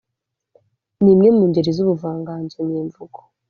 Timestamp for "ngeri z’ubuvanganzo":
1.49-2.57